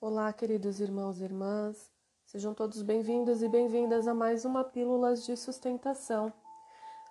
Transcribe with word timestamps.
Olá, 0.00 0.32
queridos 0.32 0.78
irmãos 0.78 1.20
e 1.20 1.24
irmãs, 1.24 1.90
sejam 2.24 2.54
todos 2.54 2.82
bem-vindos 2.82 3.42
e 3.42 3.48
bem-vindas 3.48 4.06
a 4.06 4.14
mais 4.14 4.44
uma 4.44 4.62
Pílulas 4.62 5.26
de 5.26 5.36
Sustentação, 5.36 6.32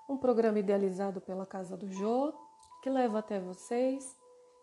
um 0.08 0.16
programa 0.16 0.60
idealizado 0.60 1.20
pela 1.20 1.46
Casa 1.46 1.76
do 1.76 1.92
Jô 1.92 2.34
que 2.82 2.90
leva 2.90 3.20
até 3.20 3.42
vocês 3.42 4.16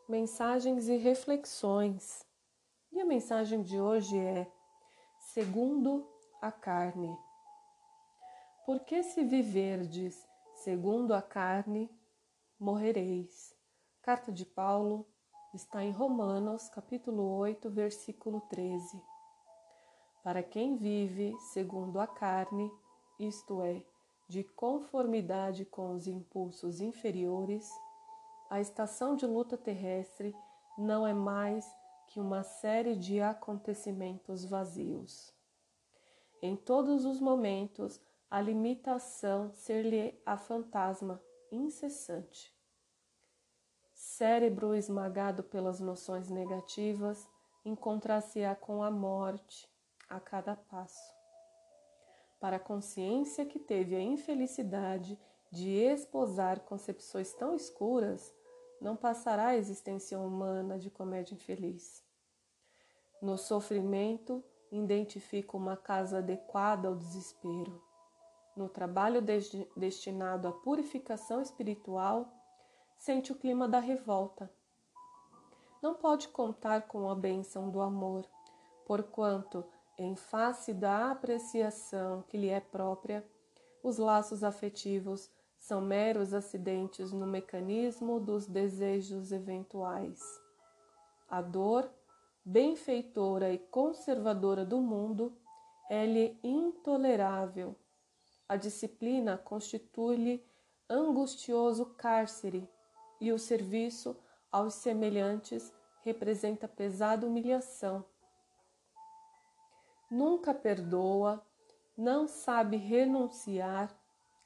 mensagens 0.09 0.89
e 0.89 0.97
reflexões. 0.97 2.27
E 2.91 2.99
a 2.99 3.05
mensagem 3.05 3.63
de 3.63 3.79
hoje 3.79 4.19
é: 4.19 4.51
segundo 5.35 6.09
a 6.41 6.51
carne. 6.51 7.15
Porque 8.65 9.03
se 9.03 9.23
viverdes 9.23 10.27
segundo 10.55 11.13
a 11.13 11.21
carne, 11.21 11.91
morrereis. 12.59 13.55
Carta 14.01 14.33
de 14.33 14.47
Paulo 14.47 15.07
está 15.55 15.85
em 15.85 15.93
Romanos, 15.93 16.69
capítulo 16.69 17.37
8, 17.37 17.71
versículo 17.71 18.41
13. 18.49 19.01
Para 20.25 20.43
quem 20.43 20.77
vive 20.77 21.37
segundo 21.53 22.01
a 22.01 22.09
carne, 22.09 22.73
isto 23.21 23.63
é, 23.63 23.85
de 24.29 24.43
conformidade 24.43 25.65
com 25.65 25.95
os 25.95 26.09
impulsos 26.09 26.81
inferiores, 26.81 27.71
a 28.51 28.61
estação 28.61 29.15
de 29.15 29.27
luta 29.27 29.57
terrestre 29.57 30.35
não 30.77 31.07
é 31.07 31.15
mais 31.15 31.65
que 32.09 32.19
uma 32.19 32.43
série 32.43 32.97
de 32.97 33.21
acontecimentos 33.21 34.45
vazios. 34.45 35.33
Em 36.43 36.57
todos 36.57 37.05
os 37.05 37.21
momentos, 37.21 38.01
a 38.29 38.41
limitação 38.41 39.53
ser-lhe 39.53 40.21
a 40.27 40.37
fantasma 40.37 41.23
incessante 41.53 42.54
cérebro 44.17 44.75
esmagado 44.75 45.43
pelas 45.43 45.81
noções 45.81 46.31
negativas 46.31 47.29
encontrar-se-á 47.65 48.55
com 48.55 48.83
a 48.83 48.91
morte 48.91 49.69
a 50.09 50.21
cada 50.21 50.55
passo. 50.55 51.13
Para 52.39 52.57
a 52.57 52.61
consciência 52.61 53.45
que 53.45 53.59
teve 53.59 53.97
a 53.97 54.01
infelicidade 54.01 55.19
de 55.51 55.71
esposar 55.71 56.61
concepções 56.61 57.33
tão 57.33 57.57
escuras, 57.57 58.33
não 58.81 58.95
passará 58.95 59.49
a 59.49 59.57
existência 59.57 60.19
humana 60.19 60.79
de 60.79 60.91
comédia 60.91 61.35
infeliz. 61.35 62.05
No 63.21 63.37
sofrimento, 63.37 64.45
identifica 64.71 65.57
uma 65.57 65.77
casa 65.77 66.19
adequada 66.19 66.87
ao 66.87 66.95
desespero. 66.95 67.83
No 68.57 68.69
trabalho 68.69 69.21
destinado 69.77 70.47
à 70.47 70.53
purificação 70.53 71.41
espiritual, 71.41 72.44
sente 72.97 73.33
o 73.33 73.37
clima 73.37 73.69
da 73.69 73.79
revolta. 73.79 74.51
Não 75.83 75.95
pode 75.95 76.29
contar 76.29 76.89
com 76.89 77.11
a 77.11 77.15
bênção 77.15 77.71
do 77.71 77.81
amor, 77.81 78.27
porquanto, 78.87 79.65
em 79.99 80.17
face 80.17 80.73
da 80.73 81.11
apreciação 81.11 82.23
que 82.23 82.37
lhe 82.37 82.49
é 82.49 82.61
própria, 82.61 83.25
os 83.83 83.99
laços 83.99 84.43
afetivos 84.43 85.31
são 85.59 85.81
meros 85.81 86.35
acidentes 86.35 87.13
no 87.13 87.27
mecanismo 87.27 88.19
dos 88.19 88.47
desejos 88.47 89.31
eventuais. 89.31 90.21
A 91.29 91.41
dor, 91.41 91.91
benfeitora 92.45 93.53
e 93.53 93.59
conservadora 93.59 94.65
do 94.65 94.81
mundo, 94.81 95.37
é-lhe 95.91 96.39
intolerável. 96.43 97.77
A 98.49 98.57
disciplina 98.57 99.39
constitui-lhe 99.39 100.45
angustioso 100.89 101.87
cárcere 101.95 102.69
e 103.21 103.33
o 103.33 103.39
serviço 103.39 104.17
aos 104.51 104.75
semelhantes 104.75 105.73
representa 106.03 106.69
pesada 106.69 107.27
humilhação. 107.27 108.05
Nunca 110.11 110.55
perdoa, 110.55 111.45
não 111.97 112.29
sabe 112.29 112.77
renunciar, 112.77 113.97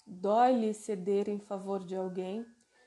dói-lhe 0.06 0.73
ceder 0.73 1.29
em 1.29 1.39
favor 1.39 1.84
de 1.84 1.96
alguém 1.96 2.46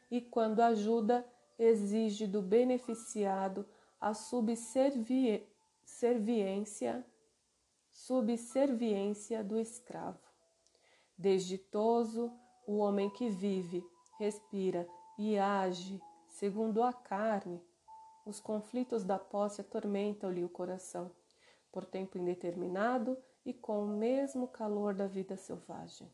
e, 0.10 0.22
quando 0.22 0.62
ajuda, 0.62 1.28
exige 1.60 2.26
do 2.26 2.42
beneficiado 2.42 3.68
a 4.00 4.14
subserviência, 4.14 7.06
subserviência 7.92 9.44
do 9.44 9.60
escravo. 9.60 10.20
Desditoso, 11.18 12.32
o 12.66 12.78
homem 12.78 13.10
que 13.12 13.30
vive, 13.30 13.84
respira 14.18 14.88
e 15.22 15.38
age 15.38 16.02
segundo 16.28 16.82
a 16.82 16.92
carne, 16.92 17.64
os 18.26 18.40
conflitos 18.40 19.04
da 19.04 19.20
posse 19.20 19.62
atormentam-lhe 19.62 20.44
o 20.44 20.50
coração, 20.50 21.12
por 21.72 21.86
tempo 21.86 22.18
indeterminado 22.18 23.16
e 23.46 23.54
com 23.54 23.84
o 23.84 23.88
mesmo 23.88 24.48
calor 24.48 24.96
da 24.96 25.06
vida 25.06 25.38
selvagem. 25.38 26.12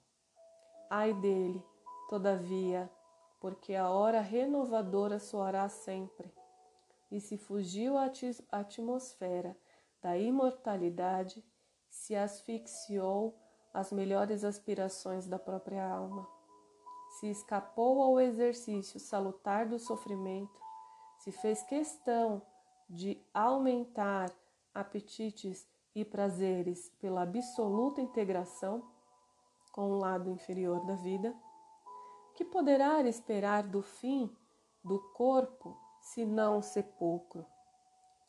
Ai 0.89 1.13
dele, 1.13 1.63
todavia, 2.09 2.91
porque 3.39 3.75
a 3.75 3.89
hora 3.89 4.19
renovadora 4.19 5.19
soará 5.19 5.69
sempre, 5.69 6.29
e 7.09 7.21
se 7.21 7.37
fugiu 7.37 7.97
a 7.97 8.11
atmosfera 8.51 9.57
da 10.01 10.17
imortalidade, 10.17 11.41
se 11.89 12.13
asfixiou 12.13 13.39
as 13.73 13.89
melhores 13.93 14.43
aspirações 14.43 15.27
da 15.27 15.39
própria 15.39 15.87
alma 15.87 16.36
se 17.19 17.27
escapou 17.27 18.01
ao 18.01 18.19
exercício 18.19 18.99
salutar 18.99 19.67
do 19.67 19.79
sofrimento, 19.79 20.59
se 21.17 21.31
fez 21.31 21.63
questão 21.63 22.41
de 22.87 23.19
aumentar 23.33 24.31
apetites 24.73 25.67
e 25.95 26.05
prazeres 26.05 26.89
pela 26.99 27.23
absoluta 27.23 28.01
integração 28.01 28.87
com 29.71 29.91
o 29.91 29.97
lado 29.97 30.29
inferior 30.29 30.85
da 30.85 30.93
vida, 30.93 31.35
que 32.35 32.45
poderá 32.45 33.01
esperar 33.01 33.63
do 33.63 33.81
fim 33.81 34.31
do 34.83 34.99
corpo 35.13 35.75
se 35.99 36.23
não 36.23 36.61
sepulcro, 36.61 37.43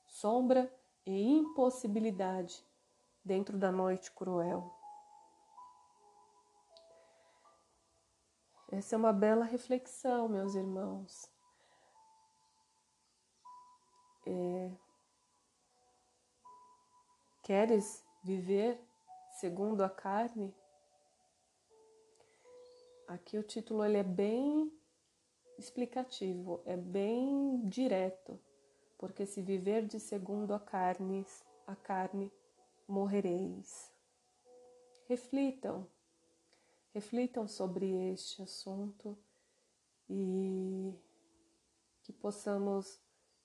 sombra 0.07 0.75
e 1.05 1.37
impossibilidade 1.37 2.65
dentro 3.23 3.59
da 3.59 3.71
noite 3.71 4.11
cruel. 4.13 4.78
Essa 8.71 8.97
é 8.97 8.99
uma 8.99 9.15
bela 9.15 9.47
reflexão, 9.47 10.29
meus 10.29 10.55
irmãos. 10.55 11.31
É... 14.27 14.71
Queres 17.43 18.05
viver 18.23 18.79
segundo 19.41 19.83
a 19.83 19.89
carne? 19.89 20.55
Aqui 23.07 23.39
o 23.39 23.43
título 23.43 23.83
ele 23.83 23.97
é 23.97 24.03
bem 24.03 24.71
explicativo, 25.57 26.61
é 26.67 26.77
bem 26.77 27.63
direto, 27.65 28.39
porque 28.99 29.25
se 29.25 29.41
viver 29.41 29.87
de 29.87 29.99
segundo 29.99 30.53
a 30.53 30.61
carne, 30.61 31.27
a 31.67 31.75
carne 31.75 32.31
morrereis. 32.87 33.91
Reflitam 35.09 35.89
reflitam 36.93 37.47
sobre 37.47 38.13
este 38.13 38.43
assunto 38.43 39.17
e 40.09 40.95
que 42.03 42.13
possamos 42.13 42.99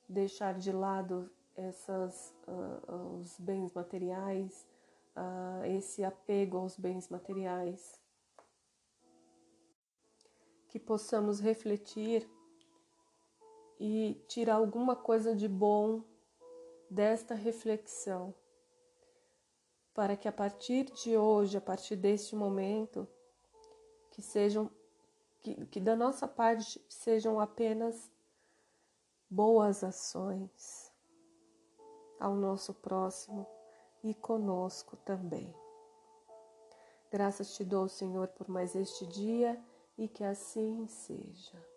deixar 0.08 0.58
de 0.58 0.72
lado 0.72 1.30
essas, 1.56 2.34
uh, 2.48 3.20
os 3.20 3.40
bens 3.40 3.74
materiais, 3.74 4.66
uh, 5.16 5.66
esse 5.66 6.04
apego 6.04 6.58
aos 6.58 6.78
bens 6.78 7.09
materiais, 7.09 8.02
que 10.70 10.80
possamos 10.80 11.40
refletir 11.40 12.28
e 13.80 14.24
tirar 14.28 14.56
alguma 14.56 14.96
coisa 14.96 15.36
de 15.36 15.48
bom 15.48 16.04
desta 16.90 17.36
reflexão, 17.36 18.34
para 19.94 20.16
que 20.16 20.28
a 20.28 20.31
partir 20.31 20.86
de 20.86 21.16
hoje, 21.16 21.57
a 21.57 21.62
partir 21.62 21.95
deste 21.95 22.36
momento, 22.36 23.07
que 24.13 24.21
sejam 24.21 24.69
que, 25.42 25.65
que 25.65 25.80
da 25.80 25.95
nossa 25.95 26.27
parte 26.27 26.80
sejam 26.88 27.39
apenas 27.39 28.12
boas 29.30 29.83
ações 29.83 30.94
ao 32.19 32.36
nosso 32.36 32.75
próximo 32.75 33.45
e 34.04 34.13
conosco 34.13 34.95
também. 34.98 35.54
Graças 37.12 37.56
te 37.56 37.63
dou, 37.63 37.89
Senhor, 37.89 38.27
por 38.30 38.48
mais 38.48 38.75
este 38.75 39.06
dia 39.07 39.60
e 39.98 40.07
que 40.07 40.24
assim 40.24 40.88
seja. 40.88 41.73